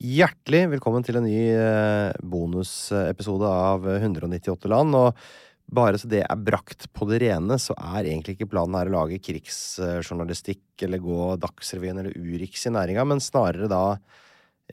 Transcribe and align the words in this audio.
Hjertelig 0.00 0.62
velkommen 0.72 1.04
til 1.04 1.20
en 1.20 1.26
ny 1.28 1.52
eh, 1.52 2.16
bonusepisode 2.24 3.44
av 3.44 3.84
198 3.98 4.72
land. 4.72 4.96
Og 4.96 5.12
bare 5.68 6.00
så 6.00 6.08
det 6.08 6.24
er 6.24 6.40
brakt 6.40 6.88
på 6.96 7.04
det 7.10 7.20
rene, 7.26 7.60
så 7.60 7.76
er 7.76 8.08
egentlig 8.08 8.38
ikke 8.38 8.48
planen 8.56 8.78
her 8.80 8.88
å 8.88 8.96
lage 9.02 9.20
krigsjournalistikk 9.20 10.88
eller 10.88 11.04
gå 11.04 11.36
Dagsrevyen 11.44 12.00
eller 12.00 12.16
Urix 12.16 12.64
i 12.64 12.72
næringa, 12.72 13.04
men 13.04 13.20
snarere 13.20 13.68
da 13.68 13.84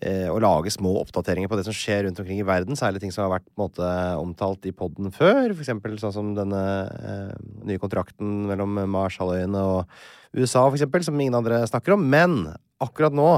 eh, 0.02 0.28
å 0.32 0.40
lage 0.44 0.74
små 0.74 0.94
oppdateringer 1.02 1.50
på 1.52 1.60
det 1.60 1.66
som 1.68 1.76
skjer 1.76 2.06
rundt 2.06 2.20
omkring 2.22 2.42
i 2.42 2.48
verden. 2.48 2.78
Særlig 2.80 3.02
ting 3.04 3.14
som 3.14 3.26
har 3.26 3.38
vært 3.38 3.48
måte, 3.60 3.88
omtalt 4.20 4.68
i 4.70 4.74
poden 4.76 5.14
før. 5.16 5.54
For 5.54 5.64
eksempel 5.64 5.98
sånn 6.02 6.16
som 6.16 6.36
denne 6.38 6.62
eh, 6.98 7.34
nye 7.70 7.82
kontrakten 7.82 8.46
mellom 8.50 8.80
Marshalløyene 8.94 9.64
og 9.74 9.98
USA, 10.38 10.66
for 10.68 10.78
eksempel, 10.78 11.06
som 11.06 11.18
ingen 11.20 11.38
andre 11.40 11.64
snakker 11.70 11.96
om. 11.96 12.06
Men 12.12 12.40
akkurat 12.84 13.16
nå 13.16 13.32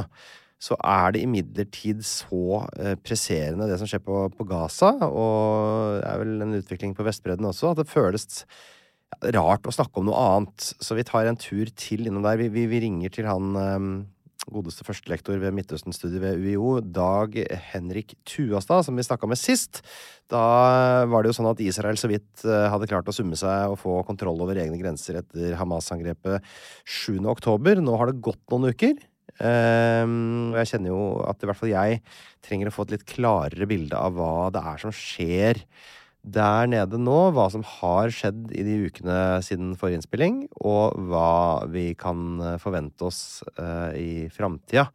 så 0.59 0.75
er 0.83 1.13
det 1.15 1.23
imidlertid 1.23 2.01
så 2.03 2.65
eh, 2.75 2.97
presserende 2.99 3.69
det 3.69 3.77
som 3.79 3.87
skjer 3.87 4.03
på, 4.03 4.25
på 4.35 4.47
Gaza, 4.49 4.91
og 5.07 6.01
det 6.01 6.09
er 6.09 6.19
vel 6.19 6.43
en 6.43 6.57
utvikling 6.59 6.97
på 6.97 7.05
Vestbredden 7.07 7.47
også, 7.47 7.71
at 7.71 7.79
det 7.79 7.87
føles 7.91 8.43
rart 9.33 9.67
å 9.67 9.73
snakke 9.73 10.01
om 10.01 10.09
noe 10.09 10.19
annet. 10.19 10.67
Så 10.83 10.97
vi 10.97 11.05
tar 11.07 11.29
en 11.29 11.39
tur 11.39 11.71
til 11.79 12.05
innom 12.05 12.25
der. 12.25 12.37
Vi, 12.41 12.49
vi, 12.53 12.67
vi 12.69 12.83
ringer 12.83 13.13
til 13.15 13.29
han 13.29 13.55
eh, 13.55 13.87
godeste 14.51 14.85
førstelektor 14.87 15.39
ved 15.41 15.53
Midtøsten-studiet 15.57 16.21
ved 16.23 16.41
UiO, 16.43 16.79
Dag 16.81 17.35
Henrik 17.71 18.15
Tuastad, 18.27 18.83
som 18.87 18.97
vi 18.97 19.05
snakka 19.05 19.29
med 19.29 19.39
sist. 19.39 19.81
Da 20.31 20.41
var 21.09 21.23
det 21.23 21.31
jo 21.31 21.37
sånn 21.39 21.51
at 21.51 21.61
Israel 21.63 21.99
så 22.01 22.09
vidt 22.11 22.45
eh, 22.45 22.67
hadde 22.71 22.89
klart 22.89 23.09
å 23.09 23.15
summe 23.15 23.39
seg 23.39 23.73
og 23.73 23.79
få 23.81 23.99
kontroll 24.07 24.41
over 24.43 24.59
egne 24.61 24.79
grenser 24.81 25.21
etter 25.21 25.55
Hamas-angrepet 25.59 26.45
7. 26.85 27.21
oktober. 27.31 27.81
Nå 27.83 27.95
har 27.99 28.11
det 28.11 28.23
gått 28.25 28.43
noen 28.51 28.73
uker. 28.73 28.97
Um, 29.39 30.51
jeg 30.57 30.73
kjenner 30.73 30.91
jo 30.91 31.03
at 31.29 31.39
i 31.39 31.47
hvert 31.47 31.59
fall 31.59 31.71
jeg 31.71 31.99
trenger 32.43 32.67
å 32.69 32.73
få 32.75 32.83
et 32.87 32.97
litt 32.97 33.05
klarere 33.07 33.67
bilde 33.69 33.95
av 33.95 34.17
hva 34.17 34.49
det 34.51 34.63
er 34.73 34.81
som 34.81 34.91
skjer 34.95 35.61
der 36.23 36.69
nede 36.69 36.99
nå. 37.01 37.17
Hva 37.35 37.47
som 37.53 37.63
har 37.65 38.11
skjedd 38.13 38.51
i 38.51 38.65
de 38.65 38.77
ukene 38.89 39.39
siden 39.45 39.73
forrige 39.79 40.01
innspilling, 40.01 40.41
og 40.59 40.97
hva 41.09 41.65
vi 41.71 41.91
kan 41.99 42.57
forvente 42.61 43.07
oss 43.07 43.41
uh, 43.59 43.91
i 43.95 44.27
framtida. 44.33 44.89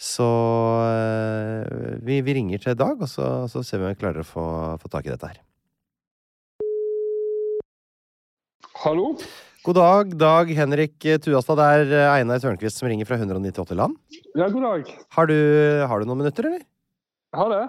Så 0.00 0.26
uh, 0.26 1.96
vi, 2.02 2.20
vi, 2.24 2.36
ringer 2.36 2.62
til 2.62 2.78
Dag, 2.78 2.98
og 2.98 3.10
så, 3.10 3.46
så, 3.50 3.62
ser 3.62 3.80
vi 3.80 3.88
om 3.88 3.94
vi 3.94 4.00
klarer 4.00 4.24
å 4.24 4.28
få, 4.28 4.46
få 4.82 4.90
tak 4.92 5.06
i 5.06 5.14
dette 5.14 5.32
her. 5.32 5.40
Hallo? 8.84 9.14
God 9.64 9.78
dag, 9.78 10.10
Dag 10.20 10.50
Henrik 10.52 10.98
Tuastad. 11.24 11.56
Det 11.56 11.66
er 11.72 11.92
eh, 11.96 12.14
Einar 12.18 12.42
Tørnquist 12.42 12.82
som 12.82 12.90
ringer 12.90 13.08
fra 13.08 13.16
198 13.16 13.78
land. 13.78 13.94
Ja, 14.36 14.50
god 14.52 14.66
dag. 14.66 14.90
Har 15.16 15.30
du, 15.30 15.38
har 15.88 16.02
du 16.02 16.10
noen 16.10 16.20
minutter, 16.20 16.50
eller? 16.50 16.66
Jeg 17.32 17.40
har 17.40 17.48
det. 17.54 17.62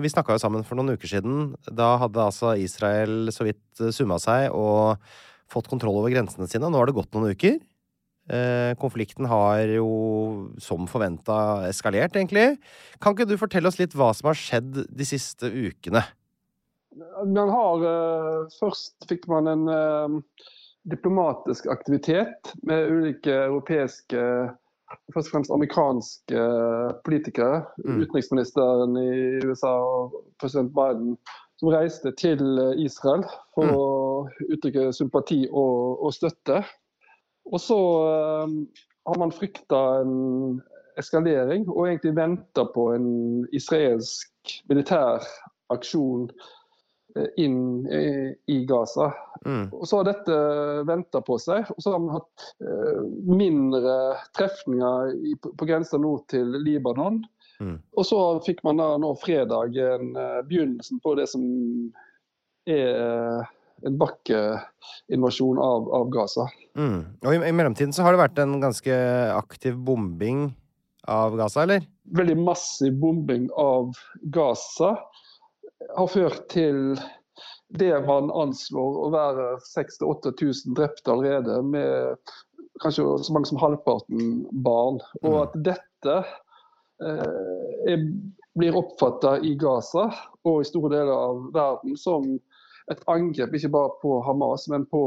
Vi 0.00 0.08
snakka 0.08 0.36
jo 0.36 0.40
sammen 0.40 0.64
for 0.64 0.78
noen 0.78 0.94
uker 0.96 1.10
siden. 1.10 1.52
Da 1.68 1.98
hadde 2.00 2.24
altså 2.24 2.54
Israel 2.56 3.28
så 3.34 3.44
vidt 3.44 3.82
eh, 3.82 3.92
summa 3.92 4.16
seg 4.22 4.48
og 4.56 5.02
fått 5.52 5.68
kontroll 5.68 5.98
over 6.00 6.14
grensene 6.14 6.48
sine. 6.48 6.70
Nå 6.70 6.80
har 6.80 6.88
det 6.88 6.96
gått 6.96 7.12
noen 7.12 7.34
uker. 7.36 7.58
Eh, 8.32 8.72
konflikten 8.80 9.28
har 9.28 9.68
jo 9.68 9.90
som 10.62 10.88
forventa 10.88 11.68
eskalert, 11.68 12.16
egentlig. 12.16 12.56
Kan 13.04 13.12
ikke 13.12 13.28
du 13.28 13.36
fortelle 13.40 13.68
oss 13.68 13.76
litt 13.82 13.92
hva 13.98 14.14
som 14.16 14.30
har 14.30 14.38
skjedd 14.38 14.86
de 14.88 15.08
siste 15.08 15.50
ukene? 15.52 16.06
Man 17.24 17.48
har 17.48 17.84
Først 18.58 19.06
fikk 19.08 19.24
man 19.32 19.48
en 19.48 20.18
diplomatisk 20.88 21.68
aktivitet 21.72 22.52
med 22.68 22.90
ulike 22.90 23.32
europeiske 23.46 24.24
først 25.14 25.28
og 25.28 25.32
fremst 25.32 25.52
amerikanske 25.54 26.42
politikere. 27.04 27.62
Mm. 27.84 28.00
Utenriksministeren 28.02 28.96
i 28.96 29.12
USA 29.46 29.72
og 29.72 30.16
president 30.40 30.72
Biden 30.76 31.16
som 31.58 31.68
reiste 31.68 32.12
til 32.18 32.42
Israel 32.78 33.24
for 33.54 33.68
mm. 33.68 33.74
å 33.76 33.86
uttrykke 34.56 34.88
sympati 34.96 35.44
og, 35.50 36.02
og 36.04 36.14
støtte. 36.14 36.62
Og 37.52 37.60
så 37.60 37.78
um, 38.46 38.58
har 39.06 39.18
man 39.18 39.34
frykta 39.34 39.82
en 40.02 40.16
eskalering 40.98 41.68
og 41.70 41.86
egentlig 41.88 42.16
venta 42.16 42.66
på 42.74 42.90
en 42.94 43.06
israelsk 43.52 44.58
militær 44.70 45.24
aksjon 45.72 46.28
Eh, 46.28 46.61
inn 47.36 47.86
i 48.46 48.64
Gaza. 48.68 49.10
Mm. 49.44 49.68
Og 49.72 49.88
Så 49.88 49.98
har 49.98 50.08
dette 50.08 50.36
venta 50.88 51.20
på 51.24 51.38
seg. 51.42 51.68
og 51.74 51.82
Så 51.82 51.92
har 51.92 52.02
man 52.02 52.16
hatt 52.18 52.46
eh, 52.64 53.00
mindre 53.26 53.96
trefninger 54.36 55.16
på 55.42 55.68
grensa 55.68 56.00
nord 56.00 56.26
til 56.32 56.54
Libanon. 56.62 57.22
Mm. 57.62 57.78
Og 57.96 58.06
så 58.06 58.20
fikk 58.46 58.62
man 58.66 58.80
da 58.82 58.94
nå 59.00 59.12
fredag 59.22 59.76
en 59.78 60.14
eh, 60.16 60.38
begynnelsen 60.48 61.02
på 61.02 61.16
det 61.18 61.28
som 61.30 61.44
er 62.70 63.42
en 63.82 63.98
bakkeinvasjon 63.98 65.58
av, 65.58 65.88
av 65.94 66.10
Gaza. 66.14 66.46
Mm. 66.78 67.00
Og 67.24 67.34
i, 67.34 67.38
i, 67.42 67.54
mellomtiden 67.54 67.94
så 67.94 68.06
har 68.06 68.14
det 68.14 68.22
vært 68.22 68.42
en 68.42 68.60
ganske 68.62 68.98
aktiv 69.34 69.78
bombing 69.82 70.52
av 71.10 71.34
Gaza, 71.38 71.64
eller? 71.64 71.82
Veldig 72.14 72.36
massiv 72.38 72.94
bombing 73.02 73.48
av 73.58 73.90
Gaza 74.34 74.94
har 75.96 76.10
ført 76.12 76.46
til 76.52 76.94
det 77.78 77.92
man 78.04 78.30
anslår 78.36 78.98
å 79.06 79.10
være 79.12 79.48
6000-8000 79.64 80.76
drepte 80.76 81.12
allerede, 81.12 81.58
med 81.64 82.32
kanskje 82.82 83.06
så 83.24 83.34
mange 83.34 83.48
som 83.48 83.60
halvparten 83.62 84.42
barn. 84.64 85.00
Og 85.22 85.38
at 85.46 85.56
dette 85.68 86.16
eh, 87.02 88.06
blir 88.58 88.76
oppfatta 88.76 89.38
i 89.40 89.54
Gaza 89.60 90.08
og 90.44 90.60
i 90.60 90.68
store 90.68 90.92
deler 90.96 91.14
av 91.14 91.46
verden 91.54 91.96
som 92.00 92.26
et 92.90 93.04
angrep 93.10 93.54
ikke 93.56 93.72
bare 93.72 93.94
på 94.02 94.18
Hamas, 94.26 94.66
men 94.68 94.84
på, 94.90 95.04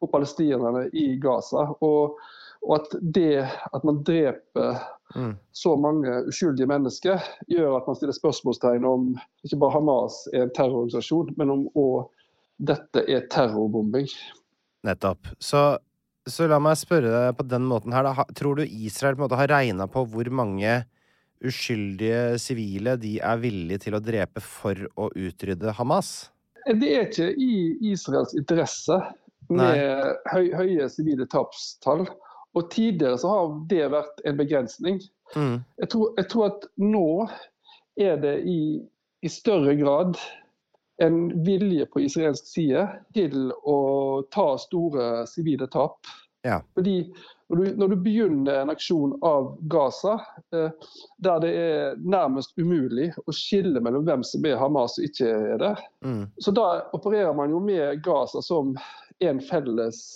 på 0.00 0.10
palestinerne 0.12 0.86
i 0.92 1.14
Gaza. 1.22 1.70
Og, 1.80 2.18
og, 2.62 2.74
at 2.76 2.98
det 3.16 3.46
at 3.46 3.86
man 3.86 4.02
dreper 4.06 4.84
Mm. 5.14 5.34
så 5.54 5.76
mange 5.78 6.10
uskyldige 6.28 6.66
mennesker, 6.66 7.22
gjør 7.50 7.76
at 7.78 7.88
man 7.88 7.98
stiller 7.98 8.16
spørsmålstegn 8.16 8.86
om 8.88 9.12
ikke 9.46 9.58
bare 9.62 9.76
Hamas 9.76 10.24
er 10.32 10.46
en 10.46 10.54
terrororganisasjon, 10.56 11.34
men 11.38 11.52
om 11.54 11.66
òg 11.78 12.08
dette 12.58 13.02
er 13.10 13.26
terrorbombing. 13.30 14.08
Nettopp. 14.86 15.30
Så, 15.42 15.62
så 16.26 16.48
la 16.50 16.60
meg 16.62 16.78
spørre 16.78 17.12
deg 17.12 17.38
på 17.38 17.46
den 17.50 17.66
måten 17.70 17.94
her, 17.94 18.06
da. 18.06 18.26
Tror 18.36 18.60
du 18.60 18.66
Israel 18.66 19.16
på 19.16 19.22
en 19.22 19.26
måte 19.28 19.40
har 19.40 19.52
regna 19.54 19.88
på 19.90 20.04
hvor 20.10 20.30
mange 20.34 20.82
uskyldige 21.44 22.38
sivile 22.40 22.94
de 23.00 23.18
er 23.22 23.40
villige 23.42 23.86
til 23.86 23.98
å 23.98 24.02
drepe 24.02 24.42
for 24.44 24.86
å 24.96 25.10
utrydde 25.10 25.74
Hamas? 25.78 26.30
Det 26.64 26.90
er 26.96 27.10
ikke 27.10 27.28
i 27.36 27.54
Israels 27.90 28.32
interesse 28.38 28.96
med 29.52 30.20
høy, 30.32 30.46
høye 30.56 30.88
sivile 30.92 31.26
tapstall. 31.28 32.06
Og 32.54 32.70
tidligere 32.70 33.18
så 33.18 33.28
har 33.32 33.52
det 33.70 33.84
vært 33.92 34.24
en 34.24 34.38
begrensning. 34.38 35.00
Mm. 35.34 35.60
Jeg 35.82 35.90
tror, 35.90 36.14
jeg 36.16 36.28
tror 36.30 36.46
at 36.52 36.66
nå 36.80 37.06
er 38.00 38.18
det 38.22 38.34
i, 38.50 38.60
i 39.22 39.30
større 39.30 39.74
grad 39.78 40.18
en 41.02 41.44
vilje 41.44 41.86
på 41.90 42.04
israelsk 42.04 42.46
side 42.46 42.84
til 43.16 43.48
å 43.66 43.78
ta 44.34 44.52
store 44.62 45.24
sivile 45.26 45.66
tap. 45.72 45.98
Ja. 46.44 46.60
Fordi 46.76 47.00
når 47.48 47.56
du, 47.56 47.64
når 47.80 47.88
du 47.88 47.96
begynner 48.04 48.60
en 48.60 48.70
aksjon 48.72 49.14
av 49.24 49.54
Gaza, 49.72 50.18
eh, 50.54 50.70
der 51.24 51.40
det 51.42 51.52
er 51.60 51.96
nærmest 51.98 52.52
umulig 52.60 53.10
å 53.24 53.34
skille 53.34 53.80
mellom 53.82 54.04
hvem 54.06 54.22
som 54.26 54.44
er 54.46 54.60
Hamas 54.60 54.98
og 55.00 55.08
ikke 55.08 55.30
er 55.54 55.58
det, 55.62 55.74
Mm. 56.04 56.28
så 56.38 56.52
da 56.52 56.68
opererer 56.92 57.34
man 57.34 57.50
jo 57.50 57.58
med 57.64 58.02
Gaza 58.04 58.42
som 58.42 58.76
en 59.20 59.40
felles 59.40 60.14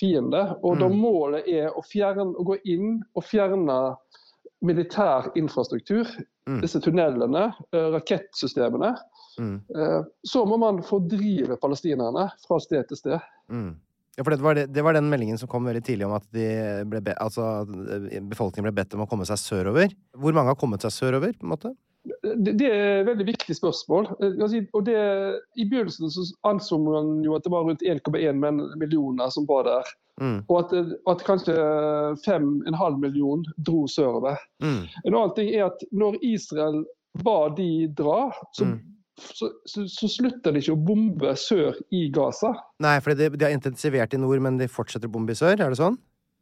fiende. 0.00 0.56
Og 0.62 0.78
da 0.80 0.88
Mm. 0.88 0.98
målet 1.00 1.48
er 1.48 1.70
å, 1.70 1.82
fjerne, 1.84 2.34
å 2.34 2.44
gå 2.44 2.56
inn 2.64 3.02
og 3.14 3.24
fjerne 3.24 3.96
militær 4.62 5.30
infrastruktur, 5.36 6.06
Mm. 6.48 6.60
disse 6.60 6.80
tunnelene, 6.80 7.54
eh, 7.72 7.90
rakettsystemene, 7.94 8.96
Mm. 9.38 9.60
eh, 9.76 10.02
så 10.26 10.44
må 10.44 10.58
man 10.58 10.82
fordrive 10.82 11.56
palestinerne 11.60 12.32
fra 12.46 12.58
sted 12.58 12.88
til 12.88 12.96
sted. 12.96 13.20
Mm. 13.48 13.76
Ja, 14.18 14.24
for 14.24 14.30
det 14.30 14.40
var, 14.40 14.54
det, 14.54 14.72
det 14.72 14.82
var 14.84 14.92
den 14.92 15.08
meldingen 15.08 15.38
som 15.38 15.48
kom 15.48 15.64
veldig 15.64 15.84
tidlig 15.84 16.04
om 16.04 16.12
at 16.12 16.26
be, 16.32 17.14
altså, 17.14 17.62
at 17.62 18.28
befolkningen 18.28 18.64
ble 18.64 18.72
bedt 18.84 18.94
om 18.94 19.06
å 19.06 19.08
komme 19.08 19.24
seg 19.24 19.38
sørover. 19.38 19.94
Hvor 20.18 20.34
mange 20.34 20.48
har 20.48 20.54
kommet 20.56 20.80
seg 20.82 20.90
sørover? 20.90 21.32
på 21.38 21.44
en 21.44 21.48
måte? 21.56 21.76
Det, 22.04 22.52
det 22.58 22.66
er 22.66 23.00
et 23.00 23.06
veldig 23.06 23.26
viktig 23.28 23.54
spørsmål. 23.54 24.08
Eh, 24.18 24.64
Og 24.74 24.84
det, 24.88 24.96
I 25.56 25.66
begynnelsen 25.70 26.10
så 26.10 26.24
anså 26.48 26.78
man 26.82 27.20
jo 27.22 27.36
at 27.36 27.44
det 27.46 27.52
var 27.54 27.66
rundt 27.68 27.82
1,1 27.82 28.78
millioner 28.80 29.30
som 29.30 29.46
var 29.46 29.68
der. 29.68 29.92
Mm. 30.20 30.40
Og 30.48 30.56
at, 30.60 30.72
at 31.08 31.22
kanskje 31.26 31.54
5,5 32.26 32.98
millioner 33.00 33.52
dro 33.66 33.84
sørover. 33.90 34.36
Mm. 34.62 34.82
En 35.06 35.14
annen 35.14 35.36
ting 35.36 35.52
er 35.54 35.68
at 35.70 35.84
når 35.92 36.18
Israel 36.26 36.82
ba 37.22 37.48
de 37.56 37.86
dra, 37.98 38.32
så, 38.56 38.64
Mm. 38.64 38.78
så, 39.20 39.50
så, 39.68 39.84
så 39.88 40.08
slutter 40.08 40.52
de 40.54 40.62
ikke 40.62 40.74
å 40.74 40.84
bombe 40.86 41.34
sør 41.36 41.76
i 41.92 42.06
Gaza. 42.14 42.54
Nei, 42.82 42.96
for 43.04 43.14
de, 43.14 43.28
de 43.36 43.44
har 43.44 43.52
intensivert 43.54 44.14
i 44.14 44.20
nord, 44.20 44.40
men 44.40 44.56
de 44.58 44.68
fortsetter 44.68 45.10
å 45.10 45.12
bombe 45.12 45.34
i 45.34 45.38
sør? 45.38 45.54
Er 45.60 45.70
det 45.74 45.78
sånn? 45.80 45.98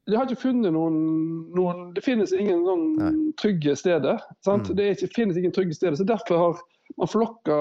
De 0.09 0.17
har 0.17 0.27
ikke 0.27 0.43
funnet 0.49 0.73
noen, 0.75 0.97
noen 1.55 1.91
Det 1.95 2.03
finnes 2.05 2.33
ingen 2.33 2.65
sånn 2.67 2.87
trygge 3.41 3.77
steder. 3.77 4.23
Sant? 4.45 4.71
Mm. 4.71 4.77
Det 4.79 4.89
ikke, 4.95 5.11
finnes 5.15 5.39
ingen 5.39 5.53
trygge 5.55 5.77
steder. 5.77 5.99
så 5.99 6.07
Derfor 6.09 6.41
har 6.45 6.63
man 6.97 7.11
flokka 7.11 7.61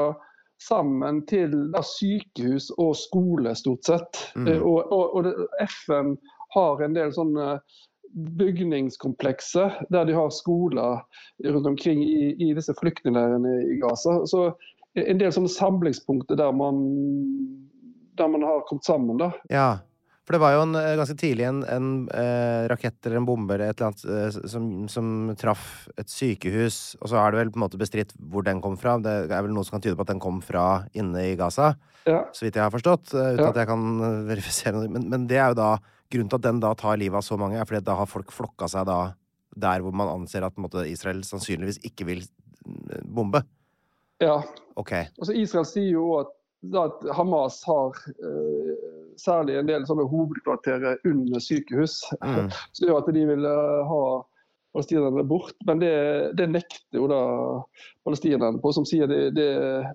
sammen 0.63 1.21
til 1.29 1.53
da, 1.73 1.83
sykehus 1.85 2.69
og 2.77 2.95
skole, 2.99 3.53
stort 3.55 3.85
sett. 3.87 4.23
Mm. 4.35 4.47
Eh, 4.47 4.63
Og, 4.63 4.91
og, 4.91 5.19
og 5.19 5.67
FN 5.67 6.15
har 6.55 6.81
en 6.83 6.97
del 6.97 7.13
sånne 7.15 7.59
bygningskomplekser 8.39 9.85
der 9.93 10.07
de 10.09 10.15
har 10.17 10.31
skoler 10.33 11.03
rundt 11.45 11.67
omkring 11.67 12.01
i, 12.03 12.33
i 12.41 12.53
disse 12.57 12.73
flyktningleirene 12.79 13.51
i 13.69 13.77
Gaza. 13.83 14.23
Så 14.25 14.47
en 14.97 15.21
del 15.21 15.33
sånne 15.35 15.51
samlingspunkter 15.53 16.39
der 16.39 16.51
man, 16.55 16.81
der 18.17 18.27
man 18.27 18.43
har 18.43 18.65
kommet 18.67 18.89
sammen. 18.89 19.21
da. 19.21 19.31
Ja. 19.53 19.69
For 20.29 20.35
det 20.37 20.41
var 20.43 20.51
jo 20.53 20.59
en, 20.61 20.75
eh, 20.77 20.91
ganske 20.99 21.15
tidlig 21.17 21.45
en, 21.49 21.63
en 21.65 21.85
eh, 22.13 22.67
rakett 22.69 23.01
eller 23.09 23.17
en 23.17 23.25
bombe 23.25 23.55
eller 23.55 23.71
et 23.71 23.79
eller 23.81 23.89
annet 23.89 24.03
eh, 24.37 24.49
som, 24.53 24.67
som 24.93 25.07
traff 25.41 25.87
et 25.97 26.05
sykehus, 26.13 26.77
og 27.01 27.09
så 27.09 27.17
er 27.17 27.33
det 27.33 27.39
vel 27.39 27.49
på 27.55 27.57
en 27.57 27.63
måte 27.65 27.79
bestridt 27.81 28.13
hvor 28.29 28.45
den 28.45 28.61
kom 28.61 28.75
fra. 28.77 28.99
Det 29.01 29.15
er 29.25 29.41
vel 29.47 29.55
noe 29.57 29.65
som 29.65 29.79
kan 29.79 29.81
tyde 29.87 29.97
på 29.97 30.05
at 30.05 30.11
den 30.13 30.21
kom 30.21 30.37
fra 30.45 30.83
inne 30.93 31.31
i 31.31 31.37
Gaza, 31.39 31.71
Ja. 32.05 32.21
så 32.31 32.45
vidt 32.45 32.55
jeg 32.61 32.61
har 32.63 32.69
forstått. 32.77 33.09
eh, 33.17 33.33
uten 33.33 33.41
Ja. 33.41 33.49
at 33.49 33.57
jeg 33.63 33.67
kan 33.73 33.87
eh, 34.05 34.19
verifisere 34.35 34.75
noe. 34.77 34.87
Men, 34.93 35.09
men 35.09 35.25
det 35.27 35.41
er 35.41 35.49
jo 35.55 35.57
da 35.63 35.71
grunnen 36.13 36.29
til 36.29 36.37
at 36.37 36.45
den 36.45 36.61
da 36.61 36.75
tar 36.77 37.01
livet 37.01 37.17
av 37.17 37.25
så 37.25 37.35
mange, 37.41 37.57
er 37.57 37.65
fordi 37.65 37.81
da 37.89 37.97
har 37.97 38.05
folk 38.13 38.29
flokka 38.31 38.69
seg 38.69 38.85
da 38.85 38.99
der 39.59 39.81
hvor 39.81 39.91
man 39.97 40.13
anser 40.13 40.45
at 40.45 40.61
måte, 40.61 40.85
Israel 40.87 41.23
sannsynligvis 41.25 41.81
ikke 41.89 42.05
vil 42.05 42.21
bombe. 43.03 43.41
ja. 44.21 44.43
Ok. 44.79 44.93
Altså 45.19 45.33
Israel 45.35 45.65
sier 45.67 45.89
jo 45.97 46.05
at, 46.21 46.29
at 46.75 47.05
Hamas 47.15 47.61
har 47.67 47.95
eh, 48.09 48.73
særlig 49.19 49.59
en 49.59 49.69
del 49.69 49.85
sånne 49.87 50.07
hovedkvarterer 50.11 50.99
under 51.07 51.39
sykehus. 51.43 52.01
Mm. 52.23 52.49
Så 52.73 52.83
det 52.83 52.91
gjør 52.91 53.01
at 53.05 53.13
de 53.15 53.25
vil 53.31 53.47
eh, 53.47 53.79
ha 53.93 54.03
palestinerne 54.75 55.23
bort. 55.25 55.55
Men 55.65 55.79
det, 55.81 55.93
det 56.37 56.45
nekter 56.53 56.99
jo 56.99 57.07
da 57.09 57.21
palestinerne 58.05 58.61
på, 58.61 58.69
som 58.75 58.85
sier 58.85 59.09
det, 59.09 59.31
det 59.33 59.47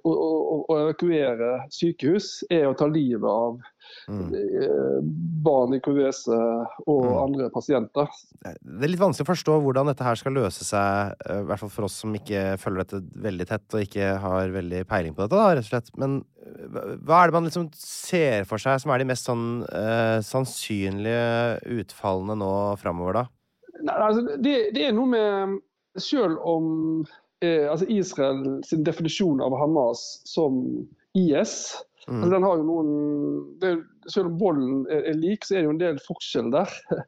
å, 0.03 0.11
å, 0.11 0.57
å 0.67 0.79
evakuere 0.83 1.61
sykehus 1.73 2.41
er 2.51 2.67
å 2.71 2.77
ta 2.79 2.91
livet 2.91 3.29
av 3.31 3.61
Mm. 4.09 4.31
eh, 4.35 5.01
barn 5.45 5.75
i 5.77 5.79
kuvøse 5.85 6.33
og 6.89 7.03
Mm. 7.05 7.19
andre 7.21 7.47
pasienter. 7.53 8.09
Det 8.41 8.87
er 8.87 8.91
litt 8.91 9.01
vanskelig 9.01 9.27
å 9.27 9.31
forstå 9.31 9.57
hvordan 9.61 9.91
dette 9.91 10.05
her 10.07 10.17
skal 10.17 10.33
løse 10.33 10.65
seg, 10.65 11.13
eh, 11.29 11.43
i 11.43 11.45
hvert 11.45 11.61
fall 11.61 11.73
for 11.73 11.87
oss 11.87 11.99
som 12.01 12.13
ikke 12.17 12.57
følger 12.61 12.81
dette 12.85 13.03
veldig 13.27 13.47
tett 13.47 13.77
og 13.77 13.85
ikke 13.85 14.09
har 14.25 14.49
veldig 14.57 14.81
peiling 14.89 15.15
på 15.15 15.23
dette, 15.27 15.37
da, 15.37 15.53
rett 15.53 15.69
og 15.69 15.71
slett. 15.71 15.93
Men 16.01 16.17
hva- 16.75 17.23
er 17.23 17.31
det 17.31 17.37
man 17.37 17.45
liksom 17.49 17.69
ser 17.79 18.45
for 18.49 18.59
seg 18.63 18.81
som 18.83 18.91
er 18.95 18.99
de 19.03 19.09
mest 19.09 19.29
sånn 19.29 19.63
eh, 19.71 20.19
sannsynlige 20.25 21.61
utfallene 21.81 22.37
nå 22.41 22.51
framover, 22.81 23.21
da? 23.23 23.25
Nei, 23.85 23.95
altså, 24.09 24.37
det, 24.43 24.57
det 24.77 24.89
er 24.89 24.93
noe 24.97 25.11
med 25.11 25.59
Selv 26.01 26.41
om 26.43 26.67
eh, 27.45 27.69
altså 27.71 27.87
Israel 27.93 28.61
sin 28.67 28.83
definisjon 28.87 29.43
av 29.45 29.55
Hamas 29.61 30.21
som 30.27 30.63
IS 31.15 31.75
Mm. 32.05 32.19
altså, 32.21 32.35
den 32.35 32.43
har 32.45 32.57
jo 32.59 32.65
noen, 32.69 32.89
det, 33.63 33.69
Selv 34.13 34.31
om 34.31 34.39
volden 34.41 34.85
er, 34.93 35.15
lik, 35.19 35.45
så 35.45 35.55
er 35.55 35.63
det 35.63 35.69
jo 35.69 35.75
en 35.75 35.83
del 35.83 36.01
forskjell 36.05 36.53
der. 36.55 36.79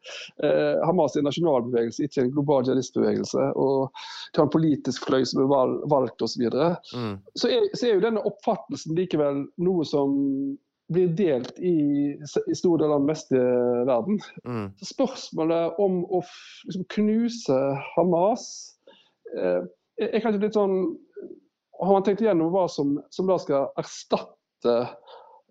Eh, 0.44 0.76
Hamas 0.84 1.14
er 1.16 1.22
en 1.22 1.26
nasjonalbevegelse, 1.30 2.04
ikke 2.04 2.20
en 2.22 2.32
global 2.34 2.66
jihadistbevegelse. 2.66 3.46
Og 3.56 3.88
de 4.34 4.40
har 4.40 4.44
en 4.46 4.52
politisk 4.52 5.06
fløy 5.08 5.24
som 5.28 5.42
er 5.42 5.74
valgt 5.88 6.22
osv. 6.22 6.36
Så, 6.36 6.42
videre. 6.42 6.68
Mm. 6.92 7.14
så, 7.40 7.48
er, 7.48 7.64
så 7.72 7.86
er 7.88 7.94
jo 7.94 8.04
denne 8.04 8.22
oppfattelsen 8.28 8.96
likevel 8.98 9.46
noe 9.64 9.86
som 9.88 10.12
blir 10.92 11.08
delt 11.18 11.58
i, 11.58 12.14
i 12.46 12.54
store 12.54 12.82
deler 12.82 12.94
av 12.94 13.02
den 13.02 13.10
vestlige 13.10 13.86
verden. 13.88 14.20
Mm. 14.46 14.66
Så 14.78 14.90
Spørsmålet 14.92 15.80
om 15.82 16.02
å 16.04 16.22
liksom, 16.68 16.86
knuse 16.94 17.58
Hamas 17.96 18.46
eh, 19.34 19.64
er 20.02 20.22
kanskje 20.22 20.44
litt 20.44 20.58
sånn 20.58 20.78
Har 21.80 21.92
man 21.92 22.04
tenkt 22.06 22.22
igjennom 22.24 22.52
hva 22.54 22.66
som, 22.72 22.94
som 23.12 23.28
da 23.28 23.36
skal 23.40 23.70
erstatte 23.80 24.76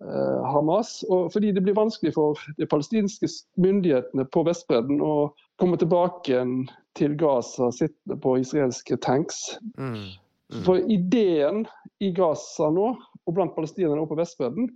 Hamas? 0.02 1.04
Og 1.10 1.32
fordi 1.34 1.54
det 1.56 1.64
blir 1.64 1.78
vanskelig 1.78 2.14
for 2.18 2.40
de 2.58 2.68
palestinske 2.68 3.30
myndighetene 3.62 4.25
på 4.32 4.44
Vestbredden 4.48 5.00
å 5.04 5.32
komme 5.62 5.80
tilbake 5.80 6.34
igjen 6.34 6.66
til 7.00 7.16
Gaza 7.20 7.72
sittende 7.75 8.18
på 8.22 8.38
israelske 8.42 8.98
tanks. 9.04 9.58
Mm. 9.80 10.16
Mm. 10.54 10.62
For 10.68 10.82
ideen 10.92 11.64
i 12.04 12.12
Gaza 12.16 12.70
nå, 12.70 12.92
og 13.25 13.34
blant 13.34 13.56
palestinerne 13.56 14.04
og 14.04 14.12
på 14.12 14.20
Vestbredden, 14.20 14.70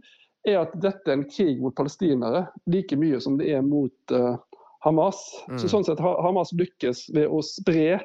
er 0.47 0.61
at 0.63 0.73
dette 0.81 1.03
er 1.05 1.19
en 1.19 1.27
krig 1.29 1.59
mot 1.61 1.75
palestinere 1.75 2.45
like 2.71 2.95
mye 2.97 3.19
som 3.21 3.37
det 3.39 3.51
er 3.53 3.61
mot 3.65 4.15
uh, 4.15 4.39
Hamas. 4.85 5.19
Mm. 5.49 5.59
Så 5.61 5.71
sånn 5.71 5.85
sett 5.87 6.01
har 6.03 6.21
Hamas 6.23 6.53
lykkes 6.55 7.09
ved 7.15 7.27
å 7.27 7.43
spre 7.45 7.99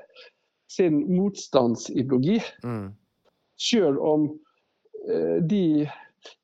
sin 0.70 1.04
motstandsideologi, 1.14 2.40
Mm. 2.64 2.88
selv 3.60 4.02
om 4.02 4.26
uh, 5.06 5.38
de 5.46 5.86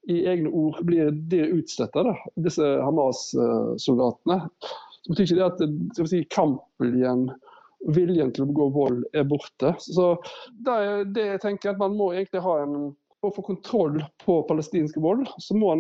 i 0.09 0.23
egne 0.29 0.51
ord 0.51 0.81
blir, 0.87 1.13
blir 1.31 1.53
utstøtta, 1.59 2.05
disse 2.41 2.67
Hamas-soldatene. 2.85 4.41
Så 5.01 5.13
betyr 5.13 5.25
ikke 5.25 5.39
det 5.39 5.47
at 5.49 6.11
si, 6.11 6.25
kampviljen 6.33 7.29
viljen 7.97 8.33
til 8.37 8.45
å 8.45 8.49
begå 8.51 8.67
vold 8.75 9.05
er 9.17 9.29
borte. 9.29 9.73
Så 9.81 10.13
det, 10.53 10.73
er 10.75 11.07
det 11.09 11.29
jeg 11.35 11.45
tenker 11.47 11.73
at 11.73 11.81
man 11.81 11.97
må 11.97 12.13
egentlig 12.15 12.45
ha 12.45 12.59
en 12.65 12.91
For 13.21 13.29
å 13.29 13.37
få 13.37 13.43
kontroll 13.45 13.99
på 14.25 14.39
palestinsk 14.49 14.95
vold, 15.05 15.27
så 15.45 15.53
må 15.53 15.75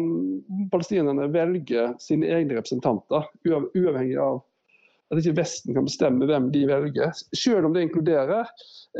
palestinerne 0.68 1.30
velge 1.32 1.86
sine 1.96 2.28
egne 2.28 2.58
representanter, 2.58 3.30
uavhengig 3.48 4.18
av 4.20 4.42
at 5.10 5.18
ikke 5.18 5.38
Vesten 5.40 5.74
kan 5.74 5.86
bestemme 5.86 6.28
hvem 6.28 6.50
de 6.54 6.66
velger. 6.70 7.10
Selv 7.34 7.66
om 7.66 7.74
det 7.74 7.82
inkluderer 7.88 8.46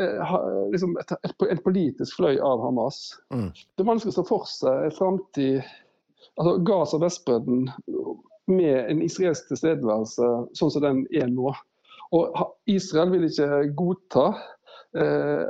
eh, 0.01 0.35
liksom 0.73 0.97
et, 1.01 1.15
et, 1.23 1.47
en 1.47 1.63
politisk 1.65 2.19
fløy 2.19 2.41
av 2.43 2.63
Hamas. 2.65 2.99
Mm. 3.31 3.51
Det 3.55 3.85
er 3.85 3.91
vanskelig 3.93 4.15
å 4.15 4.19
se 4.19 4.27
for 4.29 4.51
seg 4.51 4.89
en 4.89 4.97
framtid 4.97 5.61
altså 6.41 6.57
Gaza 6.67 6.99
og 6.99 7.05
Vestbredden 7.05 7.67
med 8.51 8.79
en 8.91 9.03
israelsk 9.05 9.51
tilstedeværelse 9.51 10.29
sånn 10.59 10.73
som 10.75 10.85
den 10.85 11.03
er 11.15 11.29
nå. 11.31 11.53
Og 12.17 12.41
Israel 12.71 13.13
vil 13.13 13.29
ikke 13.29 13.61
godta 13.79 14.25
eh, 14.99 15.45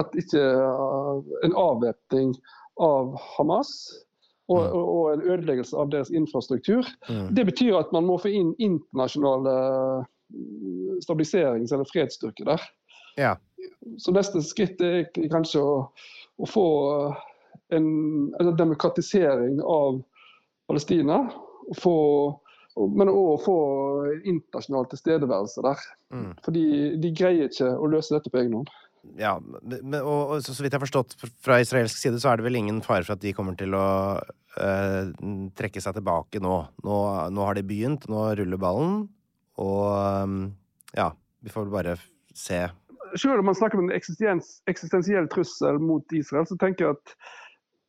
at 0.00 0.16
ikke 0.18 0.42
eh, 0.42 1.34
en 1.46 1.54
avvæpning 1.58 2.34
av 2.82 3.14
Hamas 3.36 3.70
og, 4.52 4.76
og, 4.82 5.06
en 5.12 5.24
ødeleggelse 5.24 5.76
av 5.78 5.90
deres 5.92 6.10
infrastruktur. 6.14 6.86
Det 7.30 7.44
betyr 7.48 7.78
at 7.80 7.92
man 7.94 8.06
må 8.08 8.18
få 8.22 8.32
inn 8.32 8.52
internasjonale 8.62 9.56
mm, 10.02 11.00
stabiliserings- 11.06 11.74
eller 11.74 11.88
fredsstyrker 11.90 12.52
der. 12.52 12.64
Ja. 13.20 13.36
Så 13.98 14.14
neste 14.14 14.42
skritt 14.44 14.80
er 14.84 15.04
kanskje 15.32 15.62
å, 15.62 15.74
å 16.38 16.48
få 16.48 16.66
en, 17.72 17.88
en 18.40 18.54
demokratisering 18.56 19.60
av 19.64 20.00
Palestina. 20.70 21.24
Og 21.68 21.78
få, 21.78 21.96
men 22.96 23.10
òg 23.12 23.44
få 23.44 23.58
internasjonal 24.24 24.88
tilstedeværelse 24.90 25.64
der. 25.64 25.84
Mm. 26.14 26.30
Fordi 26.44 26.64
de 27.02 27.12
greier 27.16 27.50
ikke 27.50 27.74
å 27.76 27.90
løse 27.92 28.16
dette 28.16 28.32
på 28.32 28.42
egen 28.42 28.60
hånd. 28.60 28.72
Ja, 29.18 29.32
men, 29.42 29.96
og, 29.98 30.36
og 30.36 30.44
så, 30.44 30.54
vidt 30.62 30.70
jeg 30.72 30.78
har 30.78 30.84
forstått 30.84 31.16
fra 31.42 31.58
israelsk 31.62 31.98
side, 31.98 32.20
så 32.22 32.30
er 32.30 32.38
det 32.38 32.46
vel 32.46 32.60
ingen 32.60 32.78
fare 32.86 33.02
for 33.06 33.16
at 33.16 33.24
de 33.24 33.32
kommer 33.34 33.56
til 33.58 33.74
å 33.74 33.86
øh, 34.62 35.10
trekke 35.58 35.82
seg 35.82 35.96
tilbake 35.98 36.42
nå. 36.42 36.54
nå. 36.86 36.98
Nå 37.34 37.48
har 37.48 37.58
de 37.58 37.64
begynt, 37.66 38.06
nå 38.10 38.28
ruller 38.38 38.60
ballen, 38.62 39.00
og 39.58 39.88
øh, 39.98 40.36
ja, 40.98 41.08
vi 41.42 41.50
får 41.52 41.66
vel 41.66 41.74
bare 41.74 41.96
se. 42.38 42.62
Selv 43.18 43.42
om 43.42 43.50
man 43.50 43.58
snakker 43.58 43.80
om 43.82 43.90
en 43.90 43.96
eksistens, 43.96 44.60
eksistensiell 44.70 45.26
trussel 45.32 45.82
mot 45.82 46.14
Israel, 46.16 46.46
så 46.48 46.56
tenker 46.62 46.86
jeg 46.86 46.96
at 47.00 47.16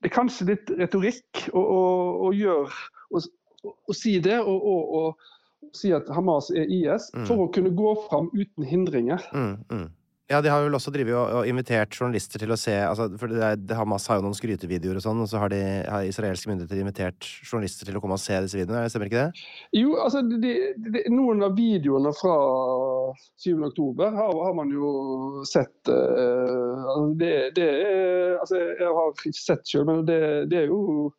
det 0.04 0.10
er 0.10 0.18
kanskje 0.18 0.50
litt 0.50 0.74
retorikk 0.82 1.46
å, 1.56 1.62
å, 1.62 1.84
å 2.28 2.34
gjøre 2.36 2.68
å, 3.14 3.22
å 3.70 3.96
si 3.96 4.18
det, 4.20 4.42
og, 4.42 4.66
å 4.98 5.70
si 5.78 5.94
at 5.96 6.10
Hamas 6.12 6.50
er 6.52 6.68
IS, 6.68 7.08
Mm. 7.16 7.28
for 7.30 7.46
å 7.46 7.52
kunne 7.56 7.72
gå 7.78 7.94
fram 8.10 8.28
uten 8.34 8.66
hindringer. 8.68 9.24
Mm, 9.32 9.54
mm. 9.72 9.86
Ja, 10.32 10.40
de 10.42 10.48
har 10.48 10.62
vel 10.64 10.76
også 10.78 10.92
drivet 10.94 11.12
og, 11.20 11.26
og 11.36 11.48
invitert 11.50 11.98
journalister 11.98 12.40
til 12.40 12.54
å 12.54 12.58
se 12.60 12.72
altså, 12.80 13.10
For 13.20 13.28
det 13.28 13.42
er, 13.44 13.58
det, 13.60 13.76
Hamas 13.76 14.06
har 14.08 14.22
jo 14.22 14.24
noen 14.24 14.38
skrytevideoer 14.38 15.02
og 15.02 15.04
sånn, 15.04 15.20
og 15.20 15.28
så 15.28 15.42
har, 15.42 15.52
de, 15.52 15.60
har 15.84 16.08
israelske 16.08 16.48
myndigheter 16.48 16.80
invitert 16.80 17.28
journalister 17.44 17.90
til 17.90 18.00
å 18.00 18.04
komme 18.04 18.16
og 18.16 18.24
se 18.24 18.38
disse 18.46 18.58
videoene. 18.58 18.88
Stemmer 18.92 19.12
ikke 19.12 19.26
det? 19.26 19.44
Jo, 19.76 19.98
altså 20.00 20.24
de, 20.24 20.54
de, 20.80 21.04
Noen 21.12 21.44
av 21.44 21.58
videoene 21.60 22.14
fra 22.16 22.38
7. 23.44 23.52
oktober 23.68 24.16
har, 24.16 24.32
har 24.48 24.56
man 24.58 24.72
jo 24.72 25.44
sett. 25.50 25.76
eh, 25.92 26.88
altså 26.88 27.06
det, 27.20 27.34
det 27.60 27.68
er, 27.68 28.38
altså 28.40 28.64
jeg 28.64 28.96
har 29.00 29.12
ikke 29.12 29.36
sett 29.42 29.68
selv, 29.68 29.92
men 29.92 30.06
det, 30.08 30.22
det 30.54 30.64
er 30.64 30.72
jo 30.72 31.12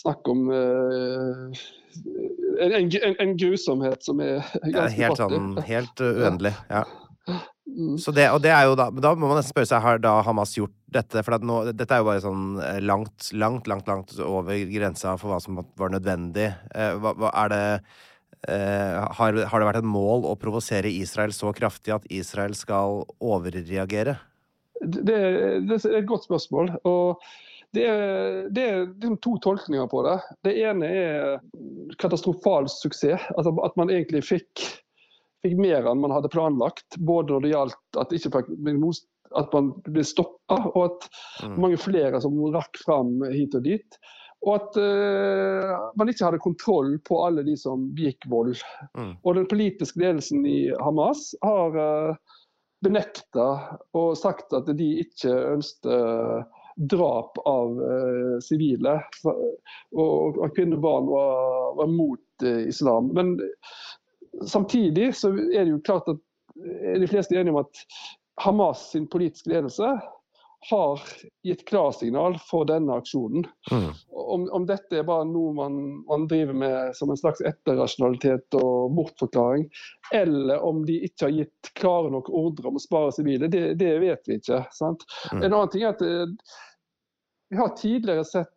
snakk 0.00 0.32
om 0.32 0.48
eh, 0.54 1.62
en, 2.64 2.72
en, 2.72 3.14
en 3.20 3.36
grusomhet 3.36 4.04
som 4.04 4.24
er 4.24 4.40
ganske 4.40 4.64
fattig. 4.64 4.74
Ja, 4.80 4.90
helt 4.96 5.20
sånn 5.20 5.64
Helt 5.68 6.04
uh, 6.04 6.24
uendelig. 6.24 6.56
Ja. 6.72 6.84
Mm. 7.70 7.96
Så 8.02 8.12
det, 8.14 8.26
og 8.34 8.40
det 8.42 8.50
er 8.54 8.66
jo 8.68 8.76
da, 8.78 8.88
da 8.90 9.12
må 9.14 9.28
man 9.30 9.38
nesten 9.38 9.54
spørre 9.54 9.70
seg 9.70 9.82
har 9.84 10.00
da 10.02 10.16
Hamas 10.26 10.56
gjort 10.56 10.74
dette. 10.90 11.22
For 11.26 11.46
nå, 11.46 11.60
dette 11.70 11.96
er 11.96 12.02
jo 12.02 12.08
bare 12.08 12.22
sånn 12.24 12.46
eh, 12.64 12.80
langt, 12.82 13.30
langt, 13.32 13.70
langt 13.70 13.90
langt 13.90 14.14
over 14.24 14.64
grensa 14.72 15.16
for 15.20 15.32
hva 15.32 15.40
som 15.42 15.60
var 15.78 15.94
nødvendig. 15.94 16.50
Eh, 16.74 16.96
hva 17.00 17.32
er 17.44 17.52
det 17.52 17.62
eh, 18.48 18.96
har, 19.20 19.42
har 19.52 19.62
det 19.62 19.68
vært 19.70 19.82
et 19.82 19.92
mål 19.92 20.26
å 20.28 20.34
provosere 20.40 20.90
Israel 20.90 21.34
så 21.36 21.54
kraftig 21.56 21.94
at 21.96 22.10
Israel 22.10 22.56
skal 22.58 23.04
overreagere? 23.20 24.18
Det, 24.80 25.04
det 25.04 25.76
er 25.76 26.00
et 26.00 26.08
godt 26.08 26.26
spørsmål. 26.26 26.74
og 26.88 27.22
det 27.76 27.84
er, 27.86 28.48
det 28.50 28.62
er 28.66 28.78
liksom 28.86 29.18
to 29.22 29.36
tolkninger 29.44 29.86
på 29.90 30.02
det. 30.02 30.16
Det 30.46 30.54
ene 30.66 30.88
er 30.90 31.36
katastrofal 32.02 32.66
suksess. 32.72 33.28
Altså 33.36 33.52
at 33.62 33.76
man 33.78 33.92
egentlig 33.94 34.24
fikk, 34.26 34.64
fikk 35.44 35.58
mer 35.60 35.88
enn 35.88 36.02
man 36.02 36.14
hadde 36.14 36.30
planlagt. 36.32 36.98
Både 36.98 37.34
når 37.34 37.44
det 37.44 37.52
gjaldt 37.54 38.00
at, 38.02 38.14
ikke 38.16 38.32
fikk, 38.36 38.54
at 39.38 39.52
man 39.54 39.72
ble 39.86 40.06
stoppa, 40.06 40.62
og 40.74 40.80
at 40.88 41.10
Mm. 41.40 41.54
mange 41.62 41.78
flere 41.80 42.20
som 42.20 42.34
rakk 42.52 42.76
fram 42.84 43.22
hit 43.32 43.54
og 43.54 43.62
dit. 43.64 44.00
Og 44.40 44.54
at 44.56 44.76
uh, 44.80 45.90
man 46.00 46.08
ikke 46.08 46.24
hadde 46.24 46.40
kontroll 46.40 46.94
på 47.04 47.18
alle 47.26 47.44
de 47.44 47.56
som 47.60 47.90
begikk 47.96 48.24
vold. 48.32 48.56
Mm. 48.96 49.14
Og 49.24 49.34
den 49.36 49.48
politiske 49.48 50.00
ledelsen 50.00 50.46
i 50.48 50.70
Hamas 50.80 51.34
har 51.44 51.76
uh, 51.76 52.16
benekta 52.84 53.78
og 53.96 54.16
sagt 54.16 54.52
at 54.56 54.68
de 54.76 54.88
ikke 55.04 55.34
ønsket 55.54 56.48
drap 56.80 57.38
av 57.44 57.80
eh, 57.82 58.36
sivile. 58.40 59.00
og 59.92 60.38
at 60.44 60.54
kvinner 60.56 60.78
og 60.78 60.84
barn 60.84 61.08
var, 61.10 61.74
var 61.80 61.90
mot 61.92 62.46
eh, 62.46 62.68
islam. 62.70 63.10
Men 63.16 63.34
samtidig 64.46 65.12
så 65.16 65.32
er 65.34 65.64
det 65.64 65.74
jo 65.74 65.82
klart 65.84 66.08
at 66.10 66.20
er 66.84 66.98
de 67.00 67.08
fleste 67.08 67.36
enige 67.36 67.54
om 67.54 67.62
at 67.62 67.84
Hamas 68.40 68.90
sin 68.92 69.06
politiske 69.08 69.50
ledelse 69.52 69.94
har 70.70 71.00
gitt 71.42 71.62
klarsignal 71.68 72.36
for 72.50 72.66
denne 72.68 72.98
aksjonen. 73.00 73.46
Mm. 73.72 73.92
Om, 74.10 74.48
om 74.52 74.66
dette 74.68 74.98
er 74.98 75.06
bare 75.08 75.24
noe 75.24 75.54
man, 75.56 75.78
man 76.08 76.26
driver 76.28 76.56
med 76.56 76.96
som 76.96 77.10
en 77.10 77.16
slags 77.16 77.40
etterrasjonalitet 77.48 78.58
og 78.60 78.92
bortforklaring, 78.96 79.70
eller 80.14 80.60
om 80.60 80.84
de 80.86 80.98
ikke 81.08 81.26
har 81.26 81.36
gitt 81.38 81.72
klare 81.80 82.12
nok 82.12 82.28
ordre 82.28 82.68
om 82.68 82.76
å 82.76 82.82
spare 82.82 83.14
sivile, 83.16 83.48
det, 83.48 83.62
det 83.80 83.94
vet 84.04 84.28
vi 84.28 84.36
ikke. 84.40 84.60
Sant? 84.76 85.06
Mm. 85.32 85.46
En 85.46 85.52
annen 85.54 85.72
ting 85.72 85.86
er 85.86 85.94
at 85.94 86.04
eh, 86.04 86.58
vi 87.50 87.60
har 87.60 87.72
tidligere 87.80 88.28
sett 88.28 88.56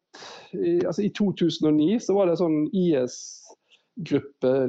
i, 0.52 0.84
altså 0.86 1.02
I 1.08 1.10
2009 1.18 2.04
så 2.04 2.14
var 2.14 2.30
det 2.30 2.38
sånn 2.38 2.68
IS-gruppe 2.70 3.63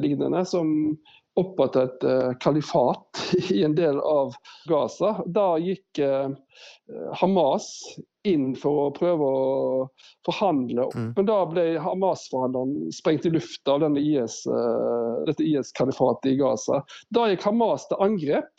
lignende 0.03 0.45
som 0.47 0.97
opprettet 1.35 2.03
et 2.05 2.05
eh, 2.05 2.33
kalifat 2.41 3.21
i 3.51 3.65
en 3.67 3.75
del 3.75 3.99
av 4.01 4.35
Gaza. 4.71 5.17
Da 5.27 5.57
gikk 5.59 5.99
eh, 5.99 6.31
Hamas 7.19 7.67
inn 8.29 8.53
for 8.57 8.87
å 8.87 8.93
prøve 8.95 9.27
å 9.27 9.89
forhandle, 10.27 10.87
Mm. 10.95 11.11
men 11.17 11.27
da 11.29 11.41
ble 11.51 11.65
Hamas-forhandleren 11.83 12.93
sprengt 12.95 13.27
i 13.27 13.33
lufta 13.35 13.75
av 13.75 13.99
IS, 13.99 14.45
eh, 14.47 15.25
dette 15.27 15.45
IS-kalifatet 15.45 16.33
i 16.33 16.37
Gaza. 16.39 16.85
Da 17.11 17.27
gikk 17.33 17.49
Hamas 17.49 17.89
til 17.91 18.01
angrep. 18.01 18.53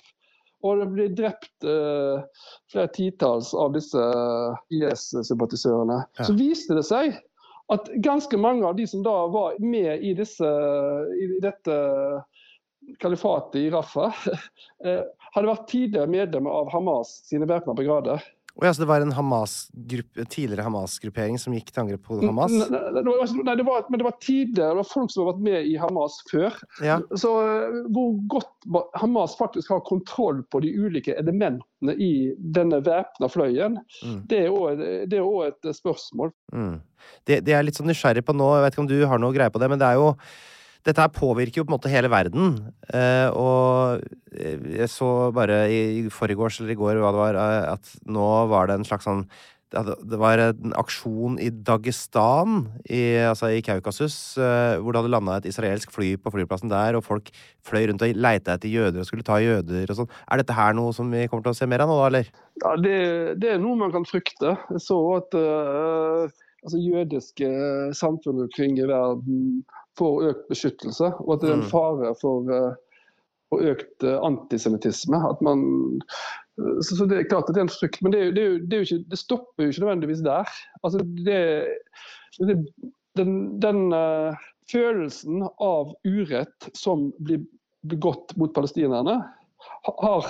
Og 0.66 0.80
det 0.82 0.86
ble 0.96 1.06
drept 1.14 1.66
eh, 1.70 2.24
flere 2.74 2.90
titalls 2.96 3.52
av 3.54 3.76
disse 3.76 4.02
IS-sympatisørene. 4.74 6.00
Ja. 6.18 6.26
Så 6.26 6.34
viste 6.34 6.74
det 6.78 6.86
seg 6.88 7.20
at 7.74 7.90
ganske 8.06 8.38
mange 8.38 8.66
av 8.68 8.76
de 8.78 8.86
som 8.88 9.04
da 9.04 9.16
var 9.28 9.58
med 9.60 10.04
i, 10.04 10.14
disse, 10.18 10.50
i 11.18 11.28
dette 11.42 11.78
kalifatet 13.02 13.62
i 13.62 13.70
Rafah, 13.74 14.26
eh, 14.86 15.02
hadde 15.34 15.50
vært 15.50 15.70
tidligere 15.72 16.12
medlemmer 16.12 16.54
av 16.62 16.70
Hamas 16.74 17.18
sine 17.30 17.48
væpna 17.50 17.74
brigader. 17.78 18.22
Og 18.56 18.64
ja, 18.64 18.72
så 18.72 18.86
det 18.86 18.88
var 18.88 19.04
en 19.04 19.12
Hamas 19.12 19.68
tidligere 20.32 20.64
Hamas-gruppering 20.64 21.36
som 21.42 21.52
gikk 21.58 21.74
til 21.74 21.82
angrep 21.84 22.06
på 22.08 22.22
Hamas? 22.22 22.54
Nei, 22.56 22.68
nei, 22.72 23.56
det 23.60 23.66
var, 23.68 23.84
men 23.90 24.00
det 24.00 24.08
var 24.08 24.16
tidligere, 24.24 24.70
det 24.72 24.80
var 24.80 24.88
folk 24.88 25.12
som 25.12 25.26
har 25.26 25.34
vært 25.34 25.44
med 25.50 25.68
i 25.68 25.76
Hamas 25.82 26.16
før. 26.32 26.56
Ja. 26.86 27.02
Så 27.20 27.34
eh, 27.44 27.82
hvor 27.92 28.16
godt 28.32 28.70
Hamas 29.02 29.36
faktisk 29.36 29.74
har 29.76 29.84
kontroll 29.88 30.40
på 30.48 30.64
de 30.64 30.72
ulike 30.72 31.18
elementene 31.20 31.98
i 32.00 32.14
denne 32.40 32.80
væpna 32.86 33.30
fløyen, 33.32 33.80
Mm. 34.06 34.20
det 34.30 34.40
er 34.46 35.16
er 35.20 35.22
òg 35.24 35.48
et 35.48 35.76
spørsmål. 35.76 36.32
Mm. 36.54 36.80
Det, 37.28 37.40
det 37.46 37.54
er 37.54 37.64
litt 37.64 37.78
sånn 37.78 37.88
nysgjerrig 37.90 38.24
på 38.26 38.34
nå, 38.36 38.48
jeg 38.56 38.64
vet 38.66 38.76
ikke 38.76 38.84
om 38.86 38.90
du 38.90 39.00
har 39.06 39.22
noe 39.22 39.36
greie 39.36 39.52
på 39.52 39.60
det, 39.62 39.70
men 39.72 39.82
det 39.82 39.88
er 39.88 40.00
jo 40.00 40.14
dette 40.86 41.02
her 41.02 41.14
påvirker 41.14 41.62
jo 41.62 41.66
på 41.66 41.74
en 41.74 41.78
måte 41.80 41.92
hele 41.92 42.12
verden. 42.14 42.60
Eh, 42.94 43.28
og 43.34 44.06
eh, 44.38 44.62
jeg 44.78 44.92
så 44.94 45.32
bare 45.36 45.66
i, 45.72 45.82
i 45.98 46.14
forgårs 46.14 46.62
eller 46.62 46.76
i 46.76 46.80
går 46.80 47.02
hva 47.02 47.12
det 47.16 47.24
var, 47.24 47.42
eh, 47.42 47.74
at 47.74 47.92
nå 48.06 48.30
var 48.52 48.70
det 48.70 48.80
en 48.80 48.88
slags 48.88 49.08
sånn 49.10 49.28
det 49.76 50.16
var 50.22 50.40
en 50.40 50.72
aksjon 50.78 51.34
i 51.42 51.50
Dagestan, 51.68 52.62
i, 52.86 53.18
altså 53.28 53.50
i 53.52 53.64
Kaukasus, 53.66 54.38
hvor 54.38 54.94
det 54.94 55.02
hadde 55.02 55.12
landa 55.12 55.40
et 55.42 55.48
israelsk 55.50 55.92
fly 55.92 56.14
på 56.22 56.32
flyplassen 56.32 56.72
der, 56.72 56.96
og 56.96 57.04
folk 57.04 57.28
fløy 57.66 57.90
rundt 57.90 58.06
og 58.06 58.14
leita 58.16 58.56
etter 58.56 58.72
jøder 58.72 59.02
og 59.02 59.10
skulle 59.10 59.26
ta 59.26 59.42
jøder 59.44 59.90
og 59.90 59.98
sånn. 59.98 60.14
Er 60.32 60.40
dette 60.40 60.56
her 60.56 60.78
noe 60.78 60.94
som 60.96 61.10
vi 61.12 61.26
kommer 61.28 61.50
til 61.50 61.52
å 61.52 61.58
se 61.58 61.68
mer 61.68 61.84
av 61.84 61.92
nå, 61.92 61.98
da, 62.00 62.08
eller? 62.08 62.30
Ja, 62.62 62.72
det, 62.86 62.96
det 63.42 63.52
er 63.52 63.60
noe 63.66 63.82
man 63.82 63.92
kan 63.92 64.08
frykte. 64.08 64.54
Jeg 64.78 64.86
så 64.86 65.02
at 65.18 65.36
uh, 65.36 66.30
altså, 66.64 66.80
jødiske 66.80 67.52
samfunn 68.00 68.46
omkring 68.46 68.80
i 68.80 68.88
verden 68.88 69.66
får 70.00 70.26
økt 70.30 70.48
beskyttelse, 70.52 71.12
og 71.24 71.30
at 71.36 71.42
det 71.46 71.50
er 71.50 71.58
en 71.60 71.64
Mm. 71.66 71.70
fare 71.72 72.14
for, 72.20 72.50
eh, 72.52 72.74
for 73.50 73.62
økt 73.72 74.04
eh, 74.04 74.18
antisemittisme. 74.28 75.18
Eh, 75.18 76.82
så, 76.82 76.96
så 76.98 77.06
det 77.08 77.18
er 77.22 77.30
klart 77.30 77.50
at 77.50 77.56
det 77.56 77.62
er 77.64 77.68
en 77.68 77.74
frykt, 77.78 78.02
men 78.04 78.12
det, 78.16 78.24
det, 78.36 78.46
det, 78.72 78.82
ikke, 78.86 79.04
det 79.12 79.20
stopper 79.20 79.64
jo 79.64 79.70
ikke 79.74 79.84
nødvendigvis 79.86 80.24
der. 80.26 80.52
Altså, 80.84 81.00
det, 81.26 81.40
det, 82.40 82.58
den, 83.20 83.60
den 83.64 83.82
uh, 83.94 84.36
følelsen 84.72 85.44
av 85.62 85.94
urett 86.08 86.70
som 86.76 87.10
blir 87.20 87.44
begått 87.86 88.34
mot 88.40 88.54
palestinerne, 88.56 89.20
har 89.86 90.26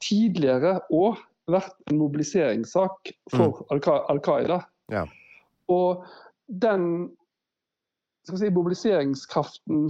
tidligere 0.00 0.78
òg 0.94 1.18
vært 1.50 1.74
en 1.90 1.98
mobiliseringssak 1.98 3.10
for 3.34 3.64
Al 3.74 3.80
Qa- 3.82 4.04
Al 4.12 4.20
Qaida. 4.22 4.60
Ja. 4.92 5.02
Og 5.68 6.04
den 6.46 7.10
si, 8.28 8.50
mobiliseringskraften 8.52 9.88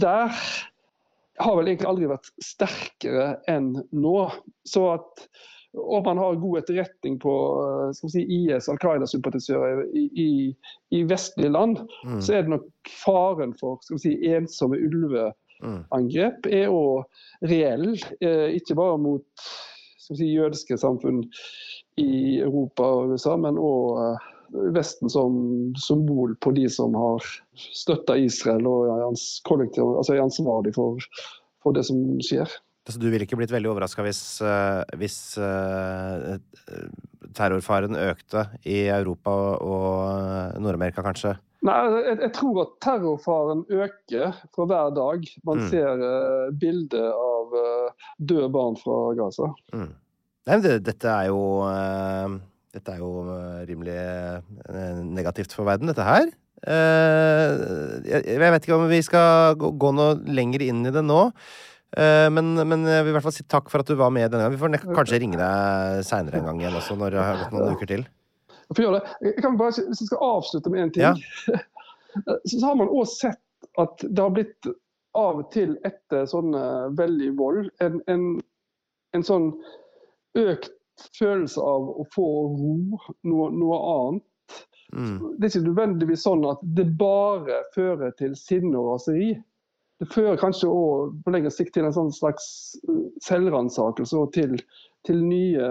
der 0.00 0.32
har 1.36 1.58
vel 1.58 1.68
egentlig 1.68 1.90
aldri 1.90 2.08
vært 2.10 2.30
sterkere 2.42 3.28
enn 3.50 3.74
nå. 3.92 4.16
Så 4.68 4.86
at 4.94 5.26
og 5.76 6.06
man 6.06 6.18
har 6.18 6.38
god 6.40 6.62
etterretning 6.62 7.18
på 7.20 7.32
eh, 7.60 8.08
si, 8.08 8.22
IS, 8.24 8.68
Al 8.72 8.78
Qaida-sympatisører 8.80 9.84
i, 9.92 10.06
i, 10.08 10.30
i, 10.96 11.02
vestlige 11.08 11.52
land, 11.52 11.82
mm. 12.06 12.20
så 12.24 12.38
er 12.38 12.46
det 12.46 12.54
nok 12.54 12.92
faren 13.04 13.52
for 13.60 13.82
si, 14.00 14.14
ensomme 14.30 14.80
ulveangrep 14.80 16.48
er 16.48 16.72
òg 16.72 17.04
reell. 17.50 17.90
Eh, 18.24 18.56
ikke 18.56 18.78
bare 18.78 18.96
mot 19.02 19.46
si, 20.00 20.30
jødiske 20.30 20.78
samfunn 20.80 21.24
i 22.00 22.38
Europa 22.40 22.88
og 22.96 23.12
USA, 23.12 23.36
men 23.40 23.60
òg 23.60 24.00
eh, 24.00 24.32
Vesten 24.76 25.10
som 25.12 25.36
symbol 25.80 26.36
på 26.42 26.52
de 26.56 26.68
som 26.72 26.94
har 26.96 27.24
støtta 27.54 28.16
Israel 28.20 28.66
og 28.70 28.90
er, 28.92 29.02
altså 29.08 30.14
er 30.14 30.22
ansvarlig 30.22 30.74
for, 30.76 31.02
for 31.64 31.76
det 31.76 31.86
som 31.88 31.98
skjer. 32.24 32.50
Så 32.86 33.00
du 33.02 33.08
ville 33.10 33.26
ikke 33.26 33.38
blitt 33.38 33.50
veldig 33.50 33.72
overraska 33.72 34.04
hvis, 34.06 34.20
uh, 34.46 34.84
hvis 35.00 35.18
uh, 35.42 36.36
terrorfaren 37.34 37.98
økte 37.98 38.46
i 38.62 38.84
Europa 38.86 39.34
og 39.58 40.60
Nord-Amerika, 40.62 41.02
kanskje? 41.02 41.34
Nei, 41.66 41.74
altså, 41.74 42.02
jeg, 42.04 42.18
jeg, 42.22 42.32
tror 42.36 42.60
at 42.62 42.74
terrorfaren 42.84 43.64
øker 43.74 44.38
for 44.54 44.70
hver 44.70 44.92
dag 44.94 45.26
man 45.48 45.64
mm. 45.64 45.68
ser 45.72 46.04
uh, 46.04 46.54
bilder 46.54 47.08
av 47.10 47.56
døde 48.22 48.50
barn 48.54 48.78
fra 48.78 49.00
Gaza. 49.18 49.50
Mm. 49.74 49.90
Nei, 50.46 50.60
det, 50.62 50.76
dette 50.86 51.10
er 51.10 51.32
jo 51.32 51.40
Dette 52.76 52.92
er 52.92 53.00
jo 53.00 53.24
rimelig 53.68 53.96
negativt 55.16 55.54
for 55.56 55.68
verden, 55.68 55.88
dette 55.88 56.04
her. 56.04 56.28
Jeg, 56.66 58.20
jeg 58.26 58.52
vet 58.52 58.66
ikke 58.66 58.76
om 58.76 58.84
vi 58.90 59.00
skal 59.04 59.56
gå, 59.56 59.92
noe 59.96 60.18
lenger 60.28 60.64
inn 60.66 60.84
i 60.84 60.92
det 60.92 61.04
nå. 61.04 61.22
Eh, 61.94 62.28
men, 62.32 62.52
men, 62.68 62.84
jeg 62.88 63.04
vil 63.04 63.12
i 63.12 63.16
hvert 63.16 63.24
fall 63.24 63.34
si 63.34 63.46
takk 63.48 63.70
for 63.72 63.80
at 63.80 63.88
du 63.88 63.96
var 63.98 64.10
med 64.12 64.28
denne 64.28 64.44
gangen. 64.44 64.56
Vi 64.56 64.60
får 64.60 64.96
kanskje 64.96 65.20
ringe 65.22 65.38
deg 65.40 66.02
seinere 66.06 66.40
en 66.40 66.50
gang 66.50 66.60
igjen 66.60 66.78
også, 66.80 66.96
når 66.98 67.14
det 67.14 67.22
har 67.22 67.38
gått 67.42 67.54
noen 67.54 67.78
uker 67.78 67.92
til. 67.92 68.02
Jeg, 68.76 69.02
jeg 69.22 69.36
kan 69.38 69.56
bare, 69.60 69.76
hvis 69.86 70.02
jeg 70.02 70.10
skal 70.10 70.24
avslutte 70.26 70.72
med 70.72 70.82
én 70.82 70.92
ting, 70.92 71.06
ja. 71.06 71.60
så 72.50 72.60
har 72.64 72.76
man 72.80 72.90
òg 72.90 73.06
sett 73.08 73.42
at 73.80 74.02
det 74.02 74.22
har 74.24 74.34
blitt 74.34 74.68
av 75.16 75.40
og 75.40 75.48
til 75.54 75.76
etter 75.86 76.26
sånn 76.28 76.50
veldig 76.98 77.28
vold 77.38 77.70
en, 77.84 78.00
en, 78.10 78.24
en, 79.16 79.24
sånn 79.24 79.46
økt 80.36 80.74
følelse 81.18 81.60
av 81.62 81.90
å 81.92 82.06
få 82.14 82.28
ro, 82.54 82.76
noe, 83.26 83.50
noe 83.52 83.82
annet. 83.92 84.62
Mm. 84.94 85.18
Det 85.34 85.48
er 85.48 85.52
ikke 85.52 85.66
nødvendigvis 85.66 86.24
sånn 86.24 86.44
at 86.46 86.60
det 86.78 86.86
bare 86.98 87.64
fører 87.74 88.14
til 88.20 88.36
sinne 88.38 88.78
og 88.78 88.94
raseri 88.94 89.34
det 90.00 90.08
fører 90.12 90.36
kanskje 90.40 90.68
også 90.68 91.20
på 91.24 91.32
lengre 91.32 91.52
sikt 91.52 91.72
til 91.76 91.86
en 91.88 91.94
sånn 91.96 92.12
slags 92.12 92.46
eh, 92.84 93.04
selvransakelse 93.24 94.18
og 94.20 94.32
til, 94.36 94.56
til, 95.08 95.22
nye 95.24 95.68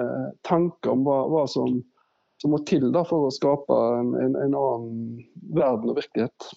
tanker 0.47 0.95
om 0.95 1.05
hva, 1.05 1.19
hva 1.29 1.45
som, 1.51 1.77
som, 2.41 2.53
må 2.55 2.61
til 2.65 2.89
da, 2.95 3.05
for 3.05 3.27
å 3.27 3.33
skape 3.33 3.81
en, 3.99 4.13
en, 4.21 4.37
en, 4.47 4.57
annen 4.57 5.25
verden 5.53 5.93
og 5.93 5.99
virkelighet. 6.01 6.53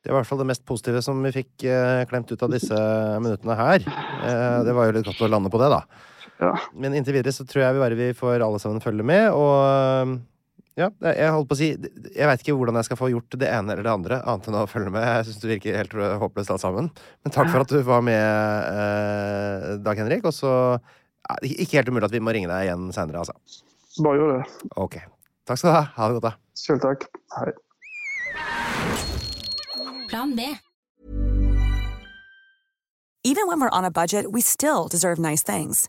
Det 0.00 0.08
var 0.08 0.16
i 0.16 0.22
hvert 0.22 0.30
fall 0.30 0.40
det 0.40 0.48
mest 0.48 0.64
positive 0.64 1.02
som 1.04 1.20
vi 1.26 1.34
fikk 1.34 1.66
eh, 1.68 2.06
klemt 2.08 2.32
ut 2.32 2.46
av 2.46 2.54
disse 2.54 2.78
minuttene 3.20 3.58
her. 3.58 3.84
Eh, 3.84 4.58
det 4.64 4.76
var 4.76 4.88
jo 4.88 4.96
litt 4.96 5.10
godt 5.10 5.20
å 5.26 5.28
lande 5.28 5.52
på 5.52 5.60
det, 5.60 5.68
da. 5.74 5.82
Ja. 6.40 6.54
Men 6.72 6.96
inntil 6.96 7.18
videre 7.18 7.34
så 7.36 7.44
tror 7.48 7.66
jeg 7.66 7.76
vi 7.76 7.82
bare 7.82 7.98
vi 7.98 8.10
får 8.16 8.40
alle 8.44 8.60
sammen 8.62 8.82
følge 8.82 9.04
med. 9.06 9.28
Og 9.36 10.18
ja, 10.78 10.88
jeg 11.02 11.32
holdt 11.34 11.48
på 11.50 11.56
å 11.56 11.58
si 11.58 11.68
Jeg 11.74 12.28
veit 12.30 12.42
ikke 12.44 12.54
hvordan 12.56 12.78
jeg 12.78 12.86
skal 12.86 12.96
få 13.00 13.10
gjort 13.12 13.34
det 13.42 13.48
ene 13.50 13.74
eller 13.74 13.84
det 13.84 13.92
andre, 13.92 14.20
annet 14.24 14.48
enn 14.48 14.58
å 14.62 14.68
følge 14.70 14.92
med. 14.94 15.04
Jeg 15.04 15.26
syns 15.28 15.42
det 15.42 15.50
virker 15.50 15.76
helt 15.76 15.96
håpløst 16.22 16.54
alt 16.54 16.64
sammen. 16.64 16.90
Men 17.24 17.34
takk 17.34 17.50
for 17.52 17.64
at 17.64 17.74
du 17.74 17.80
var 17.86 18.04
med, 18.06 18.16
eh, 18.70 19.76
Dag 19.84 20.00
Henrik. 20.00 20.24
Og 20.24 20.34
så 20.36 20.52
ja, 20.78 21.36
Ikke 21.44 21.80
helt 21.80 21.92
umulig 21.92 22.08
at 22.08 22.16
vi 22.16 22.22
må 22.24 22.32
ringe 22.34 22.48
deg 22.48 22.70
igjen 22.70 22.88
seinere, 22.96 23.24
altså. 23.24 23.36
Bare 24.00 24.16
gjør 24.16 24.32
det. 24.38 24.70
Ok. 24.80 24.96
Takk 25.48 25.60
skal 25.60 25.70
du 25.70 25.76
ha. 25.76 25.84
Ha 25.98 26.08
det 26.08 26.16
godt, 26.20 26.30
da. 26.30 26.34
Selv 26.56 26.80
takk. 26.86 27.06
Hei. 27.36 27.52
Plan 30.08 30.34
B. 30.36 30.48
Even 33.22 33.46
when 33.46 33.60
we're 33.60 33.70
on 33.70 33.84
a 33.84 33.90
budget, 33.90 34.32
we 34.32 34.40
still 34.40 34.88
deserve 34.88 35.18
nice 35.18 35.42
things. 35.42 35.88